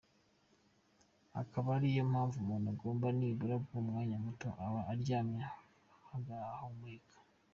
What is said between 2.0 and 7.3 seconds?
mpamvu umuntu agomba nibura guha umwanya muto aba aryamye hagahumeka.